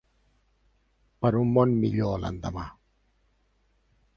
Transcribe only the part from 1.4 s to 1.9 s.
un món